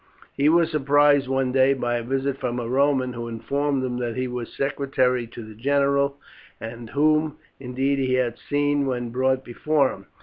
[0.35, 4.15] He was surprised one day by a visit from a Roman, who informed him that
[4.15, 6.17] he was secretary to the general,
[6.59, 10.07] and whom, indeed, he had seen when brought before him.